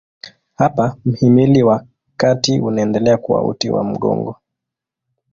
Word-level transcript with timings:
Hapa 0.53 0.95
mhimili 1.05 1.63
wa 1.63 1.85
kati 2.17 2.59
unaendelea 2.59 3.17
kuwa 3.17 3.43
uti 3.45 3.69
wa 3.69 3.83
mgongo. 3.83 4.35